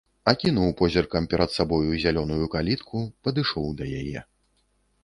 Акінуў 0.31 0.71
позіркам 0.79 1.27
перад 1.33 1.53
сабою 1.57 1.91
зялёную 2.07 2.45
калітку, 2.55 3.07
падышоў 3.29 3.73
да 3.83 3.95
яе. 4.01 4.27